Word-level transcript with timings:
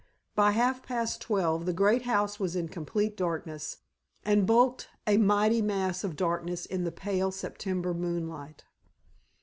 By 0.33 0.53
half 0.53 0.81
past 0.81 1.21
twelve 1.21 1.67
the 1.67 1.73
great 1.73 2.05
house 2.05 2.39
was 2.39 2.55
in 2.55 2.69
complete 2.69 3.15
darkness, 3.15 3.77
and 4.25 4.47
bulked 4.47 4.87
a 5.05 5.17
mighty 5.17 5.61
mass 5.61 6.03
of 6.03 6.15
darkness 6.15 6.65
in 6.65 6.85
the 6.85 6.91
pale 6.91 7.31
September 7.31 7.93
moonlight. 7.93 8.63